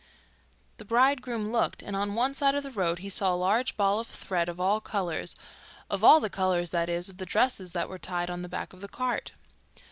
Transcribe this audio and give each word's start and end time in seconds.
The 0.77 0.83
bridegroom 0.85 1.51
looked, 1.51 1.83
and 1.83 1.95
on 1.95 2.15
one 2.15 2.33
side 2.33 2.55
of 2.55 2.63
the 2.63 2.71
road 2.71 2.97
he 3.05 3.07
saw 3.09 3.35
a 3.35 3.35
large 3.35 3.77
ball 3.77 3.99
of 3.99 4.07
thread 4.07 4.49
of 4.49 4.59
all 4.59 4.81
colours 4.81 5.35
of 5.91 6.03
all 6.03 6.19
the 6.19 6.27
colours, 6.27 6.71
that 6.71 6.89
is, 6.89 7.07
of 7.09 7.17
the 7.17 7.25
dresses 7.27 7.73
that 7.73 7.87
were 7.87 7.99
tied 7.99 8.31
on 8.31 8.39
to 8.39 8.41
the 8.41 8.49
back 8.49 8.73
of 8.73 8.81
the 8.81 8.87
cart. 8.87 9.33